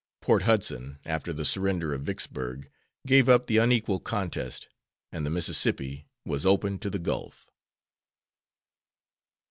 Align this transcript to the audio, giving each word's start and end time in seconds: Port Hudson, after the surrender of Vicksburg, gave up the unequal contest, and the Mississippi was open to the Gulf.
Port 0.19 0.41
Hudson, 0.41 0.97
after 1.05 1.31
the 1.31 1.45
surrender 1.45 1.93
of 1.93 2.01
Vicksburg, 2.01 2.71
gave 3.05 3.29
up 3.29 3.45
the 3.45 3.57
unequal 3.59 3.99
contest, 3.99 4.67
and 5.11 5.27
the 5.27 5.29
Mississippi 5.29 6.07
was 6.25 6.43
open 6.43 6.79
to 6.79 6.89
the 6.89 6.97
Gulf. 6.97 7.51